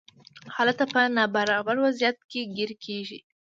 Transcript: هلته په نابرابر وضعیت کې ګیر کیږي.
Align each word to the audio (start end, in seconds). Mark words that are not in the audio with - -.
هلته 0.57 0.83
په 0.93 1.01
نابرابر 1.15 1.75
وضعیت 1.85 2.17
کې 2.31 2.41
ګیر 2.55 2.71
کیږي. 2.85 3.19